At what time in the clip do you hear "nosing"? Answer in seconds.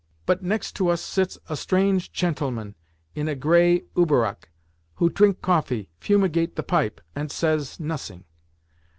7.79-8.23